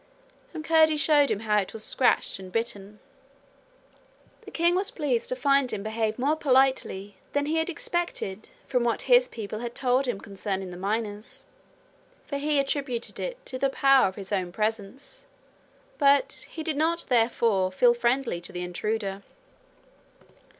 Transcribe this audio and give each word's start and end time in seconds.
And 0.51 0.65
Curdie 0.65 0.97
showed 0.97 1.29
him 1.29 1.41
how 1.41 1.59
he 1.59 1.67
was 1.71 1.83
scratched 1.83 2.39
and 2.39 2.51
bitten. 2.51 2.97
The 4.45 4.49
king 4.49 4.73
was 4.73 4.89
pleased 4.89 5.29
to 5.29 5.35
find 5.35 5.71
him 5.71 5.83
behave 5.83 6.17
more 6.17 6.35
politely 6.35 7.17
than 7.33 7.45
he 7.45 7.57
had 7.57 7.69
expected 7.69 8.49
from 8.65 8.83
what 8.83 9.03
his 9.03 9.27
people 9.27 9.59
had 9.59 9.75
told 9.75 10.07
him 10.07 10.19
concerning 10.19 10.71
the 10.71 10.75
miners, 10.75 11.45
for 12.25 12.39
he 12.39 12.57
attributed 12.57 13.19
it 13.19 13.45
to 13.45 13.59
the 13.59 13.69
power 13.69 14.07
of 14.07 14.15
his 14.15 14.31
own 14.31 14.51
presence; 14.51 15.27
but 15.99 16.47
he 16.49 16.63
did 16.63 16.77
not 16.77 17.05
therefore 17.07 17.71
feel 17.71 17.93
friendly 17.93 18.41
to 18.41 18.51
the 18.51 18.63
intruder. 18.63 19.21